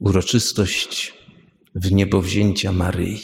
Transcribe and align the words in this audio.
uroczystość 0.00 1.14
w 1.74 1.92
niebo 1.92 2.22
wzięcia 2.22 2.72
Maryi. 2.72 3.20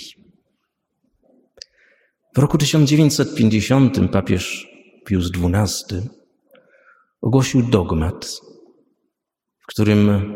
W 2.35 2.39
roku 2.39 2.59
1950 2.59 4.11
papież 4.13 4.69
Pius 5.07 5.31
XII 5.31 6.09
ogłosił 7.21 7.63
dogmat, 7.63 8.41
w 9.59 9.67
którym 9.67 10.35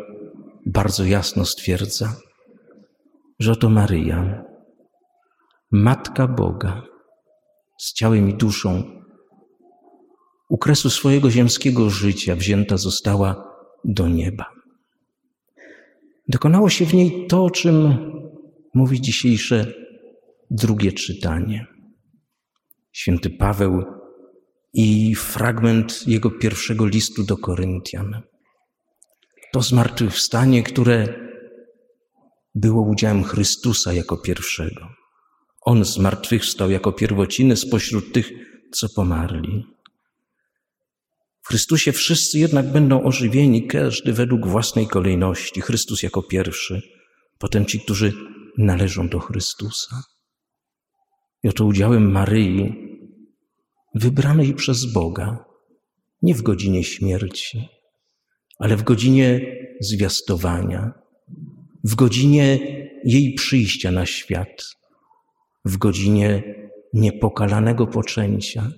bardzo 0.66 1.04
jasno 1.04 1.44
stwierdza, 1.44 2.16
że 3.38 3.52
oto 3.52 3.70
Maryja, 3.70 4.44
Matka 5.70 6.28
Boga, 6.28 6.82
z 7.78 7.92
ciałem 7.92 8.28
i 8.28 8.34
duszą, 8.34 9.00
u 10.48 10.58
kresu 10.58 10.90
swojego 10.90 11.30
ziemskiego 11.30 11.90
życia 11.90 12.36
wzięta 12.36 12.76
została 12.76 13.44
do 13.84 14.08
nieba. 14.08 14.59
Dokonało 16.30 16.68
się 16.68 16.86
w 16.86 16.94
niej 16.94 17.26
to, 17.26 17.44
o 17.44 17.50
czym 17.50 17.94
mówi 18.74 19.00
dzisiejsze 19.00 19.72
drugie 20.50 20.92
czytanie. 20.92 21.66
Święty 22.92 23.30
Paweł 23.30 23.84
i 24.72 25.14
fragment 25.14 26.08
jego 26.08 26.30
pierwszego 26.30 26.86
listu 26.86 27.24
do 27.24 27.36
Koryntian. 27.36 28.22
To 29.52 29.62
zmartwychwstanie, 29.62 30.62
które 30.62 31.14
było 32.54 32.82
udziałem 32.82 33.24
Chrystusa 33.24 33.92
jako 33.92 34.16
pierwszego. 34.16 34.88
On 35.60 35.84
zmartwychwstał 35.84 36.70
jako 36.70 36.92
pierwociny 36.92 37.56
spośród 37.56 38.12
tych, 38.12 38.30
co 38.72 38.88
pomarli. 38.96 39.64
W 41.42 41.48
Chrystusie 41.48 41.92
wszyscy 41.92 42.38
jednak 42.38 42.72
będą 42.72 43.02
ożywieni, 43.02 43.66
każdy 43.66 44.12
według 44.12 44.46
własnej 44.46 44.86
kolejności. 44.86 45.60
Chrystus 45.60 46.02
jako 46.02 46.22
pierwszy, 46.22 46.82
potem 47.38 47.66
ci, 47.66 47.80
którzy 47.80 48.12
należą 48.58 49.08
do 49.08 49.18
Chrystusa. 49.18 50.02
I 51.42 51.48
oto 51.48 51.64
udziałem 51.64 52.10
Maryi, 52.10 52.74
wybranej 53.94 54.54
przez 54.54 54.92
Boga, 54.92 55.44
nie 56.22 56.34
w 56.34 56.42
godzinie 56.42 56.84
śmierci, 56.84 57.68
ale 58.58 58.76
w 58.76 58.82
godzinie 58.82 59.56
zwiastowania, 59.80 60.92
w 61.84 61.94
godzinie 61.94 62.58
jej 63.04 63.34
przyjścia 63.34 63.90
na 63.90 64.06
świat, 64.06 64.64
w 65.64 65.76
godzinie 65.76 66.54
niepokalanego 66.94 67.86
poczęcia, 67.86 68.70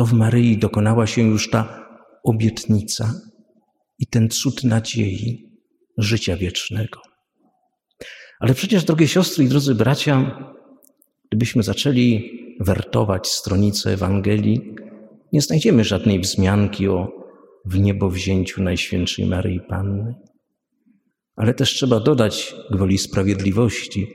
to 0.00 0.06
w 0.06 0.12
Maryi 0.12 0.58
dokonała 0.58 1.06
się 1.06 1.22
już 1.22 1.50
ta 1.50 1.88
obietnica 2.24 3.14
i 3.98 4.06
ten 4.06 4.28
cud 4.28 4.64
nadziei 4.64 5.52
życia 5.98 6.36
wiecznego. 6.36 7.00
Ale 8.38 8.54
przecież, 8.54 8.84
drogie 8.84 9.08
siostry 9.08 9.44
i 9.44 9.48
drodzy 9.48 9.74
bracia, 9.74 10.44
gdybyśmy 11.28 11.62
zaczęli 11.62 12.30
wertować 12.60 13.28
stronice 13.28 13.92
Ewangelii, 13.92 14.74
nie 15.32 15.42
znajdziemy 15.42 15.84
żadnej 15.84 16.20
wzmianki 16.20 16.88
o 16.88 17.08
wniebowzięciu 17.64 18.62
Najświętszej 18.62 19.26
Maryi 19.26 19.60
Panny. 19.68 20.14
Ale 21.36 21.54
też 21.54 21.74
trzeba 21.74 22.00
dodać 22.00 22.54
gwoli 22.70 22.98
sprawiedliwości, 22.98 24.06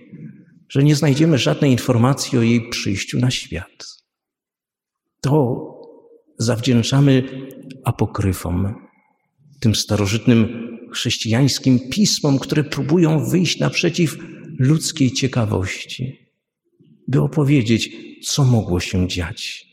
że 0.69 0.83
nie 0.83 0.95
znajdziemy 0.95 1.37
żadnej 1.37 1.71
informacji 1.71 2.37
o 2.37 2.41
jej 2.41 2.69
przyjściu 2.69 3.19
na 3.19 3.31
świat. 3.31 3.85
To 5.21 5.74
zawdzięczamy 6.37 7.23
apokryfom, 7.85 8.75
tym 9.59 9.75
starożytnym 9.75 10.67
chrześcijańskim 10.93 11.79
pismom, 11.89 12.39
które 12.39 12.63
próbują 12.63 13.29
wyjść 13.29 13.59
naprzeciw 13.59 14.17
ludzkiej 14.59 15.11
ciekawości, 15.11 16.19
by 17.07 17.21
opowiedzieć, 17.21 17.91
co 18.23 18.43
mogło 18.43 18.79
się 18.79 19.07
dziać, 19.07 19.65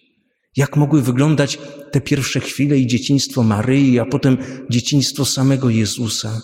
jak 0.56 0.76
mogły 0.76 1.02
wyglądać 1.02 1.58
te 1.90 2.00
pierwsze 2.00 2.40
chwile 2.40 2.78
i 2.78 2.86
dzieciństwo 2.86 3.42
Maryi, 3.42 3.98
a 3.98 4.04
potem 4.04 4.38
dzieciństwo 4.70 5.24
samego 5.24 5.70
Jezusa, 5.70 6.40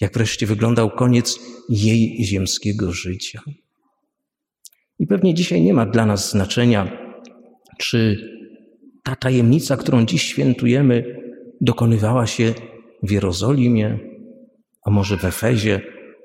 jak 0.00 0.14
wreszcie 0.14 0.46
wyglądał 0.46 0.90
koniec 0.90 1.38
jej 1.68 2.24
ziemskiego 2.24 2.92
życia. 2.92 3.42
I 4.98 5.06
pewnie 5.06 5.34
dzisiaj 5.34 5.62
nie 5.62 5.74
ma 5.74 5.86
dla 5.86 6.06
nas 6.06 6.30
znaczenia, 6.30 6.98
czy 7.78 8.16
ta 9.06 9.16
tajemnica, 9.16 9.76
którą 9.76 10.06
dziś 10.06 10.22
świętujemy, 10.22 11.04
dokonywała 11.60 12.26
się 12.26 12.54
w 13.02 13.10
Jerozolimie, 13.10 13.98
a 14.86 14.90
może 14.90 15.16
w 15.16 15.24
Efezie, 15.24 15.80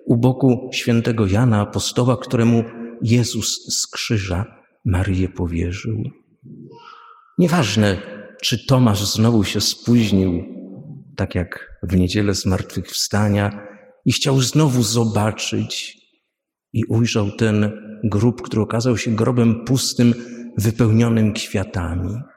u 0.06 0.18
boku 0.18 0.70
świętego 0.74 1.28
Jana 1.28 1.62
Apostoła, 1.62 2.18
któremu 2.18 2.64
Jezus 3.02 3.80
z 3.80 3.88
krzyża 3.88 4.46
Maryję 4.86 5.30
powierzył. 5.30 6.04
Nieważne, 7.38 7.98
czy 8.42 8.66
Tomasz 8.66 9.06
znowu 9.06 9.44
się 9.44 9.62
spóźnił, 9.62 10.44
tak 11.16 11.36
jak 11.36 11.80
w 11.84 11.96
niedzielę 11.96 12.34
zmartwychwstania, 12.34 13.68
i 14.06 14.12
chciał 14.12 14.42
znowu 14.42 14.84
zobaczyć, 14.84 15.98
i 16.74 16.86
ujrzał 16.86 17.32
ten 17.32 17.72
grób, 18.04 18.42
który 18.42 18.62
okazał 18.62 18.98
się 18.98 19.16
grobem 19.16 19.66
pustym, 19.66 20.14
wypełnionym 20.58 21.34
kwiatami. 21.34 22.31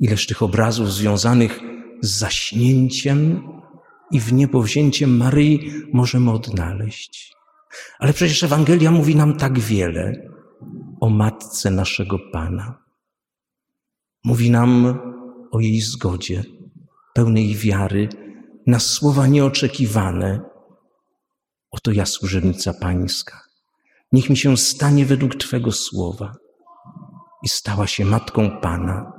Ileż 0.00 0.26
tych 0.26 0.42
obrazów 0.42 0.92
związanych 0.92 1.60
z 2.02 2.18
zaśnięciem 2.18 3.48
i 4.10 4.20
w 4.20 4.32
niebowzięciem 4.32 5.16
Maryi 5.16 5.72
możemy 5.92 6.30
odnaleźć. 6.30 7.32
Ale 7.98 8.12
przecież 8.12 8.42
Ewangelia 8.42 8.90
mówi 8.90 9.16
nam 9.16 9.36
tak 9.36 9.58
wiele 9.58 10.12
o 11.00 11.10
matce 11.10 11.70
naszego 11.70 12.18
Pana. 12.32 12.78
Mówi 14.24 14.50
nam 14.50 14.98
o 15.52 15.60
jej 15.60 15.80
zgodzie, 15.80 16.44
pełnej 17.14 17.54
wiary 17.54 18.08
na 18.66 18.78
słowa 18.78 19.26
nieoczekiwane. 19.26 20.40
Oto 21.70 21.92
ja, 21.92 22.06
służebnica 22.06 22.74
Pańska. 22.74 23.40
Niech 24.12 24.30
mi 24.30 24.36
się 24.36 24.56
stanie 24.56 25.06
według 25.06 25.34
Twego 25.34 25.72
słowa. 25.72 26.36
I 27.42 27.48
stała 27.48 27.86
się 27.86 28.04
matką 28.04 28.60
Pana. 28.60 29.15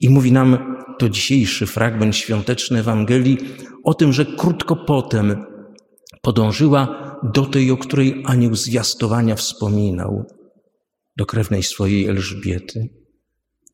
I 0.00 0.10
mówi 0.10 0.32
nam 0.32 0.76
to 0.98 1.08
dzisiejszy 1.08 1.66
fragment 1.66 2.16
świąteczny 2.16 2.78
Ewangelii 2.78 3.38
o 3.84 3.94
tym, 3.94 4.12
że 4.12 4.26
krótko 4.26 4.76
potem 4.76 5.44
podążyła 6.22 7.10
do 7.22 7.46
tej, 7.46 7.70
o 7.70 7.76
której 7.76 8.22
anioł 8.26 8.54
zwiastowania 8.54 9.36
wspominał, 9.36 10.24
do 11.16 11.26
krewnej 11.26 11.62
swojej 11.62 12.06
Elżbiety, 12.06 12.88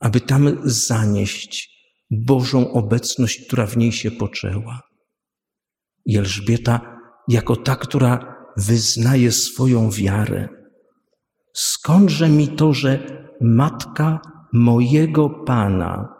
aby 0.00 0.20
tam 0.20 0.58
zanieść 0.64 1.76
Bożą 2.10 2.72
obecność, 2.72 3.46
która 3.46 3.66
w 3.66 3.76
niej 3.76 3.92
się 3.92 4.10
poczęła. 4.10 4.80
I 6.04 6.16
Elżbieta, 6.16 6.98
jako 7.28 7.56
ta, 7.56 7.76
która 7.76 8.36
wyznaje 8.56 9.32
swoją 9.32 9.90
wiarę, 9.90 10.48
skądże 11.54 12.28
mi 12.28 12.48
to, 12.48 12.72
że 12.72 13.06
matka 13.40 14.20
mojego 14.52 15.30
Pana 15.30 16.15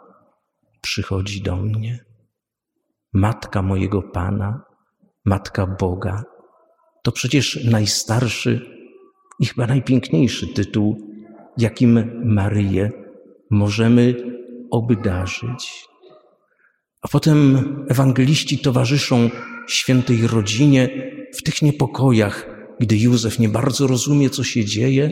przychodzi 0.87 1.41
do 1.41 1.55
mnie? 1.55 2.05
Matka 3.13 3.61
mojego 3.61 4.01
Pana, 4.01 4.61
matka 5.25 5.67
Boga, 5.67 6.23
to 7.03 7.11
przecież 7.11 7.63
najstarszy 7.63 8.61
i 9.39 9.45
chyba 9.45 9.67
najpiękniejszy 9.67 10.47
tytuł, 10.47 10.97
jakim 11.57 12.11
Maryję 12.25 12.91
możemy 13.51 14.15
obdarzyć. 14.71 15.85
A 17.01 17.07
potem 17.07 17.39
ewangeliści 17.89 18.59
towarzyszą 18.59 19.29
świętej 19.67 20.27
rodzinie 20.27 20.89
w 21.33 21.43
tych 21.43 21.61
niepokojach, 21.61 22.49
gdy 22.79 22.97
Józef 22.97 23.39
nie 23.39 23.49
bardzo 23.49 23.87
rozumie, 23.87 24.29
co 24.29 24.43
się 24.43 24.65
dzieje, 24.65 25.11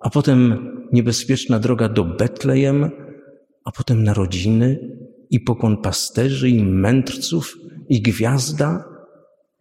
a 0.00 0.10
potem 0.10 0.68
niebezpieczna 0.92 1.58
droga 1.58 1.88
do 1.88 2.04
Betlejem, 2.04 3.07
a 3.68 3.72
potem 3.72 4.04
narodziny 4.04 4.78
i 5.30 5.40
pokłon 5.40 5.76
pasterzy 5.76 6.48
i 6.48 6.64
mędrców 6.64 7.54
i 7.88 8.02
gwiazda 8.02 8.84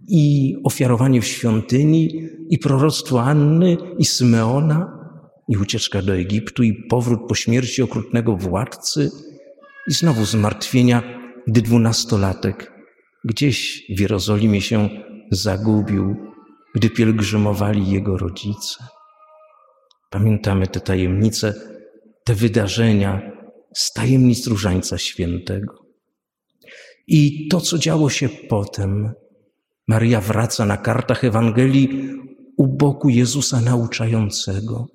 i 0.07 0.55
ofiarowanie 0.63 1.21
w 1.21 1.27
świątyni 1.27 2.29
i 2.49 2.57
proroctwo 2.57 3.23
Anny 3.23 3.77
i 3.97 4.05
Symeona 4.05 4.99
i 5.47 5.57
ucieczka 5.57 6.01
do 6.01 6.15
Egiptu 6.15 6.63
i 6.63 6.73
powrót 6.73 7.19
po 7.29 7.35
śmierci 7.35 7.81
okrutnego 7.81 8.37
władcy 8.37 9.11
i 9.87 9.93
znowu 9.93 10.25
zmartwienia, 10.25 11.03
gdy 11.47 11.61
dwunastolatek 11.61 12.71
gdzieś 13.25 13.85
w 13.97 13.99
Jerozolimie 13.99 14.61
się 14.61 14.89
zagubił, 15.31 16.15
gdy 16.75 16.89
pielgrzymowali 16.89 17.91
jego 17.91 18.17
rodzice. 18.17 18.83
Pamiętamy 20.09 20.67
te 20.67 20.79
tajemnice, 20.79 21.53
te 22.23 22.33
wydarzenia 22.35 23.36
z 23.77 23.93
tajemnic 23.93 24.47
Różańca 24.47 24.97
Świętego. 24.97 25.73
I 27.07 27.47
to, 27.47 27.61
co 27.61 27.77
działo 27.77 28.09
się 28.09 28.29
potem, 28.29 29.11
Maria 29.87 30.21
wraca 30.21 30.65
na 30.65 30.77
kartach 30.77 31.23
Ewangelii 31.23 31.89
u 32.57 32.67
boku 32.67 33.09
Jezusa 33.09 33.61
nauczającego. 33.61 34.87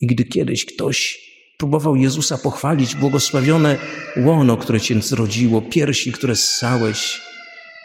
I 0.00 0.06
gdy 0.06 0.24
kiedyś 0.24 0.64
ktoś 0.64 1.18
próbował 1.58 1.96
Jezusa 1.96 2.38
pochwalić, 2.38 2.96
błogosławione 2.96 3.78
łono, 4.16 4.56
które 4.56 4.80
cię 4.80 5.02
zrodziło, 5.02 5.62
piersi, 5.62 6.12
które 6.12 6.36
ssałeś, 6.36 7.20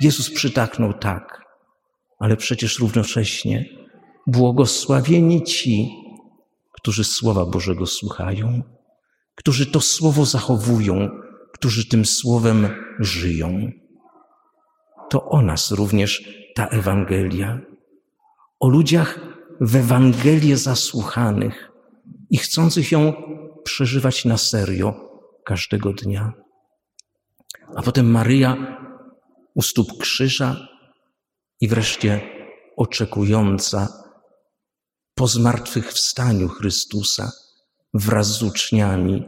Jezus 0.02 0.30
przytaknął 0.30 0.94
tak, 0.94 1.42
ale 2.20 2.38
przecież 2.38 2.80
równocześnie 2.80 3.66
błogosławieni 4.28 5.44
ci, 5.44 5.90
którzy 6.72 7.04
Słowa 7.04 7.46
Bożego 7.46 7.86
słuchają, 7.86 8.62
którzy 9.36 9.66
to 9.66 9.82
Słowo 9.82 10.26
zachowują, 10.26 11.10
którzy 11.54 11.90
tym 11.90 12.06
Słowem 12.06 12.70
żyją. 13.00 13.72
To 15.10 15.26
o 15.30 15.42
nas 15.42 15.72
również 15.72 16.30
ta 16.56 16.68
Ewangelia. 16.68 17.60
O 18.60 18.70
ludziach 18.70 19.20
w 19.62 19.76
Ewangelię 19.76 20.58
zasłuchanych 20.58 21.72
i 22.30 22.38
chcących 22.38 22.92
ją 22.92 23.14
przeżywać 23.64 24.26
na 24.26 24.38
serio 24.38 25.10
każdego 25.46 25.94
dnia. 25.94 26.34
A 27.76 27.82
potem 27.82 28.12
Maryja 28.12 28.78
u 29.56 29.62
stóp 29.62 29.98
krzyża 30.00 30.68
i 31.62 31.68
wreszcie 31.68 32.22
oczekująca 32.78 33.88
po 35.16 35.28
zmartwychwstaniu 35.28 36.48
Chrystusa 36.48 37.32
wraz 37.95 38.27
z 38.27 38.44
uczniami 38.44 39.25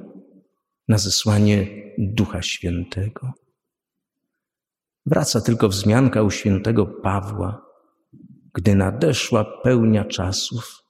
na 0.88 0.98
zesłanie 0.98 1.68
Ducha 1.98 2.42
Świętego. 2.42 3.34
Wraca 5.06 5.42
tylko 5.42 5.70
wzmianka 5.70 6.24
u 6.24 6.32
świętego 6.32 6.86
Pawła, 6.86 7.62
gdy 8.54 8.76
nadeszła 8.76 9.46
pełnia 9.64 10.06
czasów, 10.06 10.84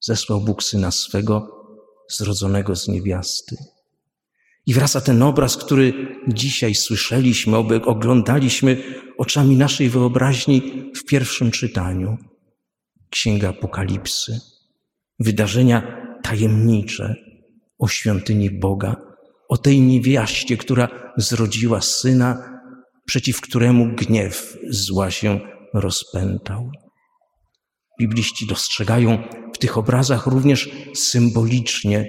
zesłał 0.00 0.40
Bóg 0.40 0.62
syna 0.62 0.90
swego, 0.90 1.48
zrodzonego 2.10 2.76
z 2.76 2.88
niewiasty. 2.88 3.56
I 4.66 4.74
wraca 4.74 5.00
ten 5.00 5.22
obraz, 5.22 5.56
który 5.56 6.16
dzisiaj 6.28 6.74
słyszeliśmy, 6.74 7.56
oglądaliśmy 7.84 8.82
oczami 9.18 9.56
naszej 9.56 9.88
wyobraźni 9.90 10.92
w 10.96 11.04
pierwszym 11.04 11.50
czytaniu. 11.50 12.16
Księga 13.10 13.48
Apokalipsy, 13.48 14.40
wydarzenia 15.18 16.03
tajemnicze 16.24 17.14
o 17.78 17.88
świątyni 17.88 18.50
Boga, 18.50 18.96
o 19.48 19.56
tej 19.56 19.80
niewiaście, 19.80 20.56
która 20.56 20.88
zrodziła 21.16 21.80
syna, 21.80 22.60
przeciw 23.06 23.40
któremu 23.40 23.94
gniew 23.96 24.56
zła 24.68 25.10
się 25.10 25.40
rozpętał. 25.74 26.70
Bibliści 28.00 28.46
dostrzegają 28.46 29.18
w 29.54 29.58
tych 29.58 29.78
obrazach 29.78 30.26
również 30.26 30.70
symbolicznie 30.94 32.08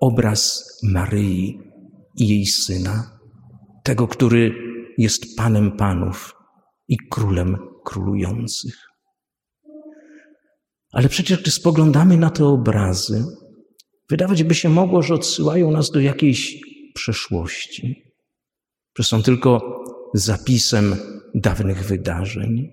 obraz 0.00 0.64
Maryi 0.82 1.58
i 2.16 2.28
jej 2.28 2.46
syna, 2.46 3.18
tego, 3.84 4.08
który 4.08 4.54
jest 4.98 5.36
Panem 5.36 5.76
Panów 5.76 6.34
i 6.88 6.96
Królem 7.10 7.56
Królujących. 7.84 8.74
Ale 10.92 11.08
przecież, 11.08 11.42
gdy 11.42 11.50
spoglądamy 11.50 12.16
na 12.16 12.30
te 12.30 12.44
obrazy, 12.44 13.24
wydawać 14.10 14.42
by 14.42 14.54
się 14.54 14.68
mogło, 14.68 15.02
że 15.02 15.14
odsyłają 15.14 15.70
nas 15.70 15.90
do 15.90 16.00
jakiejś 16.00 16.60
przeszłości, 16.94 18.12
że 18.98 19.04
są 19.04 19.22
tylko 19.22 19.82
zapisem 20.14 20.96
dawnych 21.34 21.84
wydarzeń. 21.84 22.68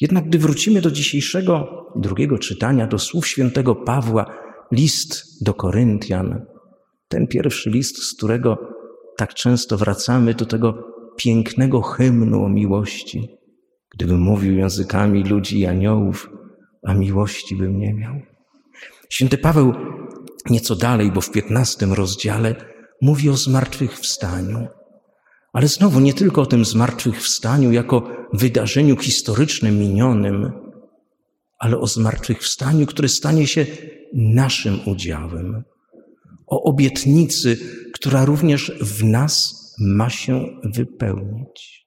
Jednak 0.00 0.28
gdy 0.28 0.38
wrócimy 0.38 0.80
do 0.80 0.90
dzisiejszego 0.90 1.84
drugiego 1.96 2.38
czytania, 2.38 2.86
do 2.86 2.98
słów 2.98 3.28
świętego 3.28 3.74
Pawła, 3.74 4.36
list 4.72 5.44
do 5.44 5.54
Koryntian, 5.54 6.46
ten 7.08 7.26
pierwszy 7.26 7.70
list, 7.70 7.98
z 7.98 8.14
którego 8.14 8.58
tak 9.16 9.34
często 9.34 9.78
wracamy 9.78 10.34
do 10.34 10.46
tego 10.46 10.94
pięknego 11.16 11.82
hymnu 11.82 12.44
o 12.44 12.48
miłości, 12.48 13.28
gdybym 13.94 14.20
mówił 14.20 14.56
językami 14.56 15.24
ludzi 15.24 15.60
i 15.60 15.66
aniołów, 15.66 16.30
a 16.84 16.94
miłości 16.94 17.56
bym 17.56 17.78
nie 17.78 17.94
miał. 17.94 18.20
Święty 19.08 19.38
Paweł 19.38 19.72
nieco 20.50 20.76
dalej, 20.76 21.12
bo 21.12 21.20
w 21.20 21.30
piętnastym 21.30 21.92
rozdziale 21.92 22.54
mówi 23.02 23.30
o 23.30 23.36
zmartwychwstaniu. 23.36 24.66
Ale 25.52 25.68
znowu 25.68 26.00
nie 26.00 26.14
tylko 26.14 26.42
o 26.42 26.46
tym 26.46 26.64
zmartwychwstaniu 26.64 27.72
jako 27.72 28.10
wydarzeniu 28.32 28.96
historycznym 28.96 29.78
minionym, 29.78 30.52
ale 31.58 31.78
o 31.78 31.86
zmartwychwstaniu, 31.86 32.86
które 32.86 33.08
stanie 33.08 33.46
się 33.46 33.66
naszym 34.14 34.80
udziałem. 34.86 35.64
O 36.46 36.62
obietnicy, 36.62 37.58
która 37.94 38.24
również 38.24 38.72
w 38.80 39.04
nas 39.04 39.64
ma 39.80 40.10
się 40.10 40.46
wypełnić. 40.64 41.86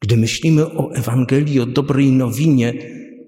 Gdy 0.00 0.16
myślimy 0.16 0.66
o 0.66 0.92
Ewangelii, 0.94 1.60
o 1.60 1.66
dobrej 1.66 2.12
nowinie, 2.12 2.74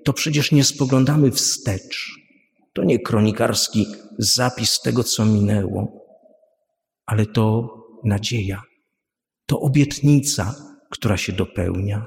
to 0.07 0.13
przecież 0.13 0.53
nie 0.53 0.65
spoglądamy 0.65 1.31
wstecz. 1.31 2.21
To 2.73 2.85
nie 2.85 2.99
kronikarski 2.99 3.87
zapis 4.19 4.81
tego, 4.81 5.05
co 5.05 5.25
minęło, 5.25 6.07
ale 7.07 7.27
to 7.27 7.75
nadzieja, 8.05 8.63
to 9.47 9.61
obietnica, 9.61 10.55
która 10.91 11.17
się 11.17 11.33
dopełnia. 11.33 12.07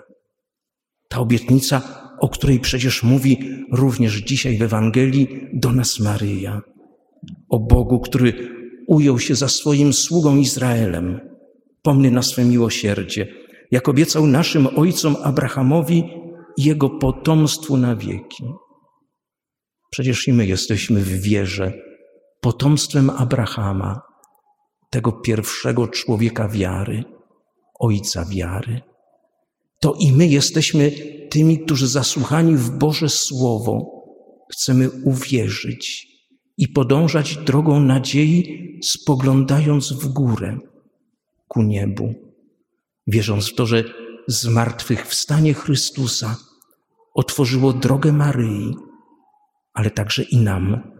Ta 1.09 1.19
obietnica, 1.19 1.81
o 2.19 2.29
której 2.29 2.59
przecież 2.59 3.03
mówi 3.03 3.37
również 3.71 4.15
dzisiaj 4.15 4.57
w 4.57 4.61
Ewangelii 4.61 5.47
do 5.53 5.71
nas 5.71 5.99
Maryja. 5.99 6.61
O 7.49 7.59
Bogu, 7.59 7.99
który 7.99 8.33
ujął 8.87 9.19
się 9.19 9.35
za 9.35 9.47
swoim 9.47 9.93
sługą 9.93 10.37
Izraelem, 10.37 11.19
pomny 11.81 12.11
na 12.11 12.21
swe 12.21 12.45
miłosierdzie, 12.45 13.27
jak 13.71 13.89
obiecał 13.89 14.27
naszym 14.27 14.67
ojcom 14.67 15.15
Abrahamowi 15.23 16.03
jego 16.59 16.89
potomstwu 16.89 17.77
na 17.77 17.95
wieki. 17.95 18.43
Przecież 19.91 20.27
i 20.27 20.33
my 20.33 20.45
jesteśmy 20.45 21.01
w 21.01 21.21
wierze 21.21 21.73
potomstwem 22.41 23.09
Abrahama, 23.09 24.01
tego 24.89 25.11
pierwszego 25.11 25.87
człowieka 25.87 26.47
wiary, 26.47 27.03
ojca 27.79 28.25
wiary. 28.25 28.81
To 29.79 29.93
i 29.99 30.11
my 30.11 30.27
jesteśmy 30.27 30.91
tymi, 31.29 31.59
którzy 31.59 31.87
zasłuchani 31.87 32.55
w 32.55 32.69
Boże 32.69 33.09
Słowo 33.09 33.85
chcemy 34.51 34.89
uwierzyć 34.89 36.07
i 36.57 36.67
podążać 36.67 37.37
drogą 37.37 37.79
nadziei, 37.79 38.79
spoglądając 38.83 39.93
w 39.93 40.07
górę 40.07 40.57
ku 41.47 41.61
niebu, 41.61 42.13
wierząc 43.07 43.49
w 43.49 43.55
to, 43.55 43.65
że 43.65 43.83
zmartwychwstanie 44.27 45.53
Chrystusa 45.53 46.48
otworzyło 47.19 47.73
drogę 47.73 48.11
Maryi, 48.11 48.75
ale 49.73 49.89
także 49.89 50.23
i 50.23 50.37
nam 50.37 50.91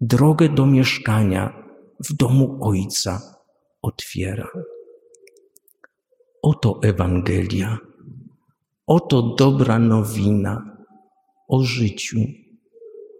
drogę 0.00 0.48
do 0.48 0.66
mieszkania 0.66 1.64
w 2.08 2.12
domu 2.12 2.58
Ojca 2.60 3.20
otwiera. 3.82 4.48
Oto 6.42 6.80
Ewangelia, 6.82 7.78
oto 8.86 9.34
dobra 9.38 9.78
nowina 9.78 10.76
o 11.48 11.62
życiu, 11.62 12.20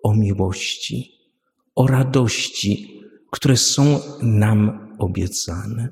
o 0.03 0.15
miłości, 0.15 1.13
o 1.75 1.87
radości, 1.87 3.01
które 3.33 3.57
są 3.57 4.01
nam 4.23 4.95
obiecane. 4.99 5.89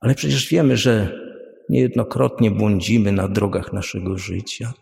Ale 0.00 0.14
przecież 0.14 0.48
wiemy, 0.48 0.76
że 0.76 1.20
niejednokrotnie 1.68 2.50
błądzimy 2.50 3.12
na 3.12 3.28
drogach 3.28 3.72
naszego 3.72 4.18
życia. 4.18 4.72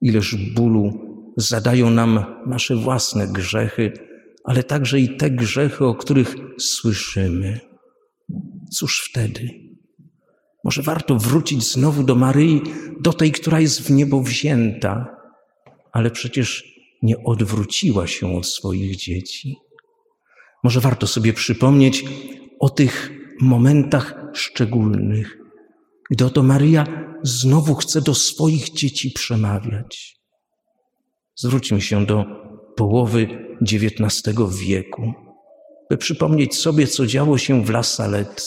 Ileż 0.00 0.36
bólu 0.54 0.92
zadają 1.36 1.90
nam 1.90 2.24
nasze 2.46 2.76
własne 2.76 3.28
grzechy, 3.28 3.92
ale 4.44 4.62
także 4.62 5.00
i 5.00 5.16
te 5.16 5.30
grzechy, 5.30 5.84
o 5.84 5.94
których 5.94 6.36
słyszymy. 6.58 7.60
Cóż 8.72 9.08
wtedy? 9.10 9.50
Może 10.64 10.82
warto 10.82 11.16
wrócić 11.16 11.72
znowu 11.72 12.02
do 12.02 12.14
Maryi, 12.14 12.62
do 13.00 13.12
tej, 13.12 13.32
która 13.32 13.60
jest 13.60 13.82
w 13.82 13.90
niebo 13.90 14.22
wzięta, 14.22 15.16
ale 15.92 16.10
przecież 16.10 16.64
nie 17.02 17.24
odwróciła 17.24 18.06
się 18.06 18.36
od 18.36 18.46
swoich 18.46 18.96
dzieci. 18.96 19.56
Może 20.64 20.80
warto 20.80 21.06
sobie 21.06 21.32
przypomnieć 21.32 22.04
o 22.60 22.70
tych 22.70 23.10
momentach 23.40 24.14
szczególnych, 24.32 25.38
gdy 26.10 26.24
oto 26.24 26.42
Maryja 26.42 27.07
znowu 27.22 27.74
chce 27.74 28.00
do 28.00 28.14
swoich 28.14 28.70
dzieci 28.70 29.10
przemawiać. 29.10 30.16
Zwróćmy 31.36 31.80
się 31.80 32.06
do 32.06 32.24
połowy 32.76 33.28
XIX 33.62 34.38
wieku, 34.60 35.12
by 35.90 35.96
przypomnieć 35.96 36.56
sobie, 36.56 36.86
co 36.86 37.06
działo 37.06 37.38
się 37.38 37.64
w 37.64 37.70
La 37.70 37.82
Salette, 37.82 38.42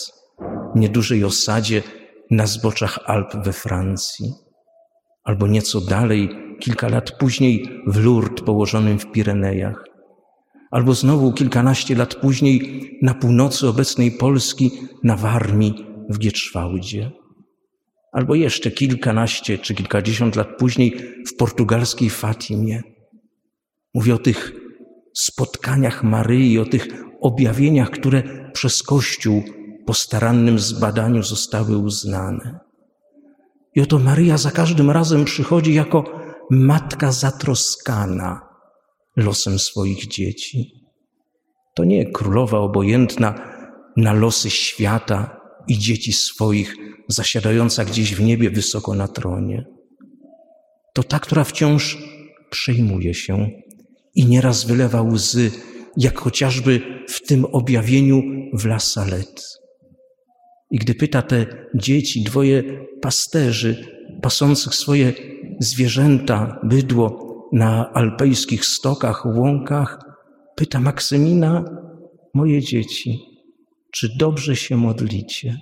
niedużej 0.76 1.24
osadzie 1.24 1.84
na 2.32 2.48
zboczach 2.48 3.00
Alp 3.06 3.36
we 3.44 3.54
Francji, 3.54 4.34
albo 5.24 5.48
nieco 5.48 5.82
dalej, 5.82 6.30
kilka 6.60 6.88
lat 6.88 7.12
później 7.12 7.66
w 7.88 8.04
Lourdes 8.04 8.46
położonym 8.46 9.00
w 9.00 9.12
Pirenejach, 9.12 9.84
albo 10.72 10.94
znowu 10.94 11.34
kilkanaście 11.34 11.96
lat 11.96 12.16
później 12.16 12.90
na 13.02 13.14
północy 13.14 13.68
obecnej 13.68 14.12
Polski, 14.12 14.72
na 15.04 15.16
Warmii 15.16 15.86
w 16.10 16.20
Gietrzwałdzie, 16.20 17.12
albo 18.12 18.36
jeszcze 18.36 18.72
kilkanaście 18.72 19.58
czy 19.58 19.76
kilkadziesiąt 19.76 20.36
lat 20.36 20.48
później 20.58 20.98
w 21.28 21.36
portugalskiej 21.36 22.10
Fatimie. 22.10 22.84
Mówię 23.94 24.16
o 24.16 24.18
tych 24.18 24.52
spotkaniach 25.14 26.04
Maryi, 26.04 26.60
o 26.60 26.66
tych 26.66 26.88
objawieniach, 27.22 27.90
które 27.90 28.52
przez 28.54 28.84
Kościół 28.84 29.44
po 29.86 29.94
starannym 29.94 30.60
zbadaniu 30.60 31.24
zostały 31.24 31.78
uznane. 31.78 32.60
I 33.76 33.82
oto 33.82 34.00
Maryja 34.00 34.38
za 34.38 34.52
każdym 34.52 34.92
razem 34.92 35.26
przychodzi 35.26 35.74
jako 35.74 36.04
matka 36.50 37.12
zatroskana 37.12 38.42
losem 39.16 39.60
swoich 39.60 40.08
dzieci. 40.08 40.72
To 41.76 41.84
nie 41.84 42.12
królowa 42.12 42.58
obojętna 42.58 43.34
na 43.98 44.14
losy 44.14 44.50
świata 44.50 45.41
i 45.68 45.78
dzieci 45.78 46.14
swoich, 46.14 46.76
zasiadająca 47.08 47.86
gdzieś 47.86 48.16
w 48.16 48.22
niebie 48.22 48.50
wysoko 48.50 48.94
na 48.94 49.08
tronie. 49.08 49.66
To 50.94 51.04
ta, 51.04 51.20
która 51.20 51.44
wciąż 51.44 51.98
przejmuje 52.50 53.14
się 53.14 53.50
i 54.16 54.26
nieraz 54.26 54.64
wylewa 54.64 55.02
łzy, 55.02 55.52
jak 55.98 56.20
chociażby 56.20 56.82
w 57.08 57.22
tym 57.22 57.46
objawieniu 57.46 58.22
w 58.54 58.66
La 58.66 58.80
Salette. 58.80 59.42
I 60.72 60.78
gdy 60.78 60.96
pyta 60.96 61.22
te 61.22 61.46
dzieci, 61.76 62.24
dwoje 62.24 62.64
pasterzy 63.02 63.86
pasących 64.22 64.76
swoje 64.76 65.14
zwierzęta, 65.60 66.60
bydło 66.64 67.32
na 67.54 67.94
alpejskich 67.94 68.66
stokach, 68.66 69.26
łąkach, 69.26 70.00
pyta 70.56 70.80
Maksymina, 70.80 71.66
moje 72.34 72.62
dzieci, 72.62 73.31
czy 73.92 74.18
dobrze 74.18 74.56
się 74.56 74.78
modlicie? 74.78 75.58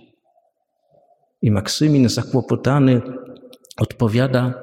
I 1.41 1.51
Maksymin 1.51 2.09
zakłopotany 2.09 3.01
odpowiada, 3.77 4.53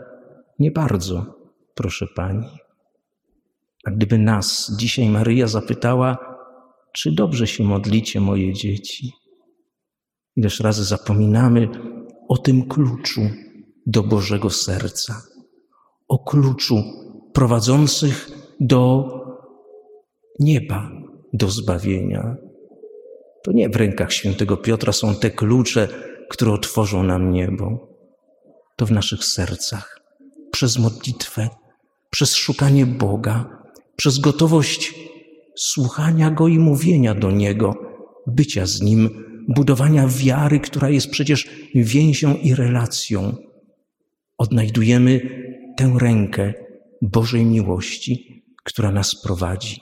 nie 0.59 0.71
bardzo, 0.71 1.35
proszę 1.75 2.07
pani. 2.17 2.49
A 3.85 3.91
gdyby 3.91 4.19
nas 4.19 4.73
dzisiaj 4.79 5.09
Maryja 5.09 5.47
zapytała, 5.47 6.19
czy 6.93 7.13
dobrze 7.13 7.47
się 7.47 7.65
modlicie, 7.65 8.21
moje 8.21 8.53
dzieci? 8.53 9.13
Ileż 10.37 10.61
razy 10.61 10.85
zapominamy 10.85 11.69
o 12.29 12.39
tym 12.39 12.69
kluczu 12.69 13.21
do 13.87 14.03
Bożego 14.03 14.51
serca, 14.51 15.23
o 16.09 16.19
kluczu 16.19 16.77
prowadzących 17.33 18.31
do 18.61 19.09
nieba, 20.39 20.91
do 21.33 21.49
zbawienia. 21.51 22.37
To 23.47 23.53
nie 23.53 23.69
w 23.69 23.77
rękach 23.77 24.13
świętego 24.13 24.57
Piotra 24.57 24.93
są 24.93 25.15
te 25.15 25.31
klucze, 25.31 25.89
które 26.29 26.53
otworzą 26.53 27.03
nam 27.03 27.33
niebo. 27.33 27.89
To 28.77 28.87
w 28.87 28.91
naszych 28.91 29.25
sercach, 29.25 30.01
przez 30.53 30.79
modlitwę, 30.79 31.49
przez 32.11 32.35
szukanie 32.35 32.87
Boga, 32.87 33.63
przez 33.97 34.19
gotowość 34.19 34.95
słuchania 35.57 36.31
Go 36.31 36.49
i 36.49 36.59
mówienia 36.59 37.15
do 37.15 37.31
Niego, 37.31 37.75
bycia 38.27 38.67
z 38.67 38.81
Nim, 38.81 39.25
budowania 39.49 40.09
wiary, 40.09 40.61
która 40.61 40.91
jest 40.91 41.11
przecież 41.11 41.51
więzią 41.75 42.35
i 42.35 42.55
relacją. 42.55 43.37
Odnajdujemy 44.39 45.21
tę 45.77 45.97
rękę 46.01 46.55
Bożej 47.03 47.45
miłości, 47.45 48.45
która 48.65 48.93
nas 48.93 49.23
prowadzi. 49.23 49.81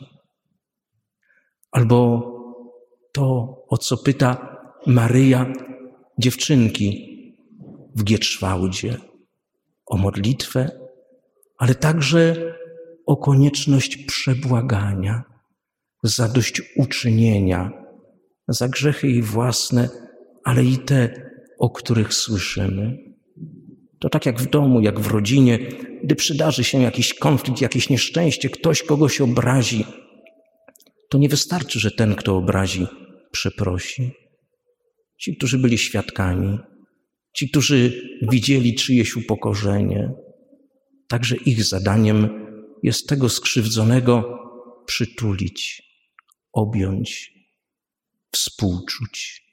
Albo 1.72 2.33
to, 3.14 3.56
o 3.68 3.78
co 3.78 3.96
pyta 3.96 4.56
Maryja 4.86 5.52
dziewczynki 6.18 7.14
w 7.96 8.04
Gietrzwałdzie, 8.04 8.96
o 9.86 9.96
modlitwę, 9.96 10.70
ale 11.58 11.74
także 11.74 12.54
o 13.06 13.16
konieczność 13.16 13.96
przebłagania, 13.96 15.22
zadośćuczynienia 16.02 17.70
za 18.48 18.68
grzechy 18.68 19.08
i 19.08 19.22
własne, 19.22 19.88
ale 20.44 20.64
i 20.64 20.78
te, 20.78 21.30
o 21.58 21.70
których 21.70 22.14
słyszymy. 22.14 22.98
To 23.98 24.08
tak 24.08 24.26
jak 24.26 24.40
w 24.40 24.50
domu, 24.50 24.80
jak 24.80 25.00
w 25.00 25.06
rodzinie, 25.06 25.58
gdy 26.04 26.14
przydarzy 26.14 26.64
się 26.64 26.82
jakiś 26.82 27.14
konflikt, 27.14 27.60
jakieś 27.60 27.90
nieszczęście, 27.90 28.50
ktoś 28.50 28.82
kogoś 28.82 29.20
obrazi, 29.20 29.84
to 31.08 31.18
nie 31.18 31.28
wystarczy, 31.28 31.80
że 31.80 31.90
ten, 31.90 32.14
kto 32.14 32.36
obrazi, 32.36 32.86
przeprosi. 33.34 34.12
Ci, 35.20 35.36
którzy 35.36 35.58
byli 35.58 35.78
świadkami, 35.78 36.58
ci, 37.36 37.50
którzy 37.50 38.02
widzieli 38.22 38.74
czyjeś 38.74 39.16
upokorzenie, 39.16 40.12
także 41.08 41.36
ich 41.36 41.64
zadaniem 41.64 42.28
jest 42.82 43.08
tego 43.08 43.28
skrzywdzonego 43.28 44.38
przytulić, 44.86 45.82
objąć, 46.52 47.32
współczuć. 48.32 49.44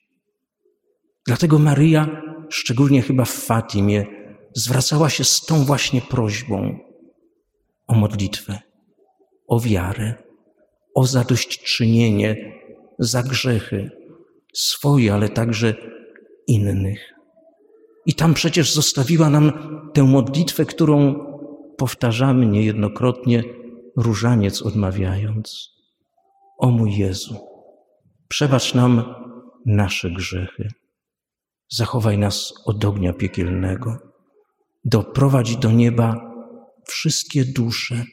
Dlatego 1.28 1.60
Maryja, 1.60 2.22
szczególnie 2.50 3.02
chyba 3.02 3.26
w 3.26 3.34
Fatimie, 3.34 4.06
zwracała 4.56 5.10
się 5.10 5.24
z 5.24 5.42
tą 5.42 5.66
właśnie 5.66 6.02
prośbą 6.02 6.80
o 7.88 7.96
modlitwę, 7.96 8.60
o 9.48 9.60
wiarę, 9.60 10.14
o 10.96 11.06
zadośćczynienie 11.06 12.61
za 13.02 13.24
grzechy 13.24 13.92
swoje, 14.54 15.14
ale 15.14 15.30
także 15.30 15.76
innych. 16.48 17.14
I 18.06 18.14
tam 18.14 18.34
przecież 18.34 18.74
zostawiła 18.74 19.30
nam 19.30 19.52
tę 19.94 20.04
modlitwę, 20.04 20.66
którą 20.66 21.26
powtarzamy 21.78 22.46
niejednokrotnie, 22.46 23.44
różaniec 23.98 24.62
odmawiając: 24.62 25.70
O 26.58 26.70
mój 26.70 26.98
Jezu, 26.98 27.36
przebacz 28.28 28.74
nam 28.74 29.16
nasze 29.66 30.12
grzechy, 30.12 30.70
zachowaj 31.70 32.18
nas 32.18 32.54
od 32.66 32.86
ognia 32.86 33.14
piekielnego, 33.14 33.98
doprowadź 34.86 35.58
do 35.58 35.72
nieba 35.72 36.32
wszystkie 36.88 37.46
dusze, 37.46 38.04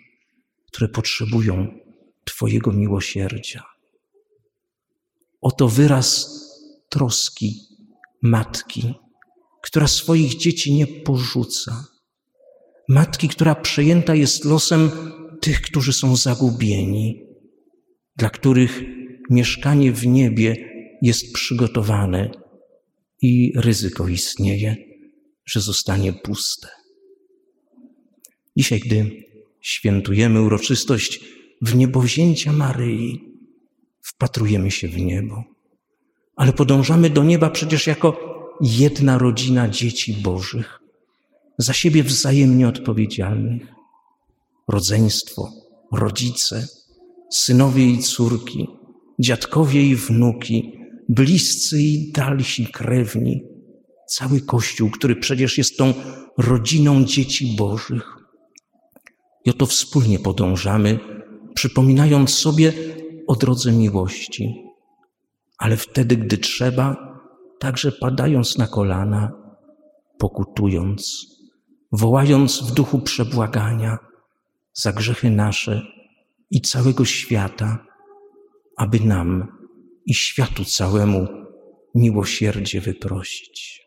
które 0.66 0.88
potrzebują 0.88 1.66
Twojego 2.24 2.72
miłosierdzia. 2.72 3.77
Oto 5.40 5.68
wyraz 5.68 6.38
troski 6.88 7.60
matki, 8.22 8.94
która 9.62 9.86
swoich 9.86 10.36
dzieci 10.36 10.74
nie 10.74 10.86
porzuca 10.86 11.84
matki, 12.88 13.28
która 13.28 13.54
przejęta 13.54 14.14
jest 14.14 14.44
losem 14.44 14.90
tych, 15.40 15.60
którzy 15.60 15.92
są 15.92 16.16
zagubieni, 16.16 17.22
dla 18.16 18.30
których 18.30 18.82
mieszkanie 19.30 19.92
w 19.92 20.06
niebie 20.06 20.56
jest 21.02 21.32
przygotowane 21.32 22.30
i 23.22 23.52
ryzyko 23.56 24.08
istnieje, 24.08 24.76
że 25.46 25.60
zostanie 25.60 26.12
puste. 26.12 26.68
Dzisiaj, 28.56 28.80
gdy 28.80 29.24
świętujemy 29.60 30.42
uroczystość 30.42 31.20
w 31.62 31.74
niebowzięcia 31.74 32.52
Maryi, 32.52 33.27
wpatrujemy 34.02 34.70
się 34.70 34.88
w 34.88 34.96
niebo, 34.96 35.44
ale 36.36 36.52
podążamy 36.52 37.10
do 37.10 37.24
nieba 37.24 37.50
przecież 37.50 37.86
jako 37.86 38.28
jedna 38.60 39.18
rodzina 39.18 39.68
dzieci 39.68 40.12
Bożych 40.12 40.78
za 41.58 41.72
siebie 41.72 42.02
wzajemnie 42.02 42.68
odpowiedzialnych. 42.68 43.62
Rodzeństwo, 44.68 45.52
rodzice, 45.92 46.68
synowie 47.32 47.86
i 47.86 47.98
córki, 47.98 48.68
dziadkowie 49.18 49.82
i 49.82 49.96
wnuki, 49.96 50.72
bliscy 51.08 51.82
i 51.82 52.12
dalsi 52.12 52.66
krewni, 52.66 53.42
cały 54.08 54.40
Kościół, 54.40 54.90
który 54.90 55.16
przecież 55.16 55.58
jest 55.58 55.76
tą 55.76 55.94
rodziną 56.38 57.04
dzieci 57.04 57.56
Bożych. 57.56 58.16
I 59.44 59.50
oto 59.50 59.66
wspólnie 59.66 60.18
podążamy, 60.18 60.98
przypominając 61.54 62.30
sobie 62.30 62.72
o 63.28 63.36
drodze 63.36 63.72
miłości, 63.72 64.64
ale 65.58 65.76
wtedy, 65.76 66.16
gdy 66.16 66.38
trzeba, 66.38 66.96
także 67.58 67.92
padając 67.92 68.58
na 68.58 68.66
kolana, 68.66 69.32
pokutując 70.18 71.26
wołając 71.92 72.62
w 72.62 72.74
duchu 72.74 72.98
przebłagania 72.98 73.98
za 74.72 74.92
grzechy 74.92 75.30
nasze 75.30 75.82
i 76.50 76.60
całego 76.60 77.04
świata, 77.04 77.86
aby 78.76 79.00
nam 79.00 79.58
i 80.06 80.14
światu 80.14 80.64
całemu 80.64 81.26
miłosierdzie 81.94 82.80
wyprosić. 82.80 83.78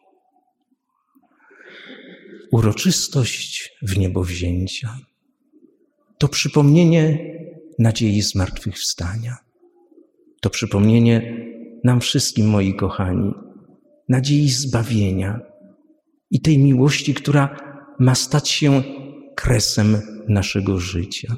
uroczystość 2.52 3.74
w 3.82 3.98
niebowzięcia. 3.98 4.98
To 6.18 6.28
przypomnienie 6.28 7.32
nadziei 7.80 8.22
zmartwychwstania. 8.22 9.36
To 10.42 10.50
przypomnienie 10.50 11.48
nam 11.84 12.02
wszystkim, 12.02 12.48
moi 12.50 12.74
kochani, 12.74 13.34
nadziei 14.10 14.50
zbawienia 14.50 15.40
i 16.32 16.42
tej 16.42 16.58
miłości, 16.58 17.14
która 17.14 17.58
ma 18.00 18.16
stać 18.16 18.50
się 18.50 18.84
kresem 19.36 20.02
naszego 20.28 20.80
życia. 20.80 21.36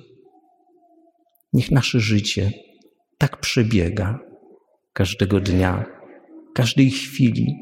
Niech 1.54 1.72
nasze 1.72 2.00
życie 2.00 2.52
tak 3.18 3.40
przebiega 3.40 4.20
każdego 4.94 5.40
dnia, 5.40 5.86
każdej 6.54 6.92
chwili, 6.92 7.60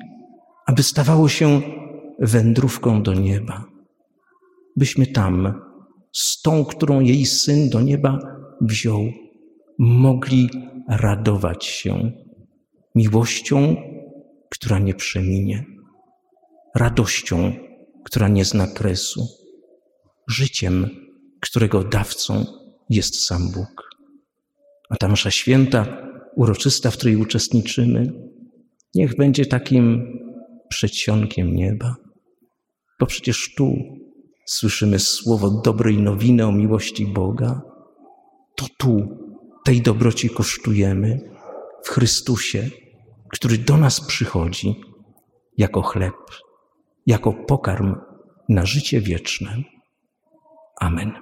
aby 0.65 0.83
stawało 0.83 1.29
się 1.29 1.61
wędrówką 2.19 3.03
do 3.03 3.13
nieba. 3.13 3.65
Byśmy 4.75 5.07
tam, 5.07 5.61
z 6.11 6.41
tą, 6.41 6.65
którą 6.65 6.99
jej 6.99 7.25
syn 7.25 7.69
do 7.69 7.81
nieba 7.81 8.19
wziął, 8.61 9.11
mogli 9.79 10.49
radować 10.89 11.65
się 11.65 12.11
miłością, 12.95 13.75
która 14.49 14.79
nie 14.79 14.93
przeminie, 14.93 15.65
radością, 16.75 17.53
która 18.03 18.27
nie 18.27 18.45
zna 18.45 18.67
kresu, 18.67 19.27
życiem, 20.27 20.89
którego 21.39 21.83
dawcą 21.83 22.45
jest 22.89 23.25
sam 23.25 23.51
Bóg. 23.51 23.89
A 24.89 24.95
ta 24.95 25.07
msza 25.07 25.31
święta, 25.31 26.07
uroczysta, 26.35 26.91
w 26.91 26.97
której 26.97 27.15
uczestniczymy, 27.15 28.13
niech 28.95 29.15
będzie 29.15 29.45
takim 29.45 30.17
przedsionkiem 30.69 31.55
nieba, 31.55 31.95
bo 32.99 33.05
przecież 33.05 33.53
tu 33.57 33.73
słyszymy 34.45 34.99
słowo 34.99 35.61
dobrej 35.65 35.97
nowiny 35.97 36.47
o 36.47 36.51
miłości 36.51 37.05
Boga, 37.05 37.61
to 38.61 38.67
tu 38.77 39.17
tej 39.65 39.81
dobroci 39.81 40.29
kosztujemy 40.29 41.19
w 41.83 41.89
Chrystusie, 41.89 42.69
który 43.29 43.57
do 43.57 43.77
nas 43.77 44.01
przychodzi 44.01 44.81
jako 45.57 45.81
chleb, 45.81 46.15
jako 47.05 47.33
pokarm 47.33 47.95
na 48.49 48.65
życie 48.65 49.01
wieczne. 49.01 49.57
Amen. 50.79 51.13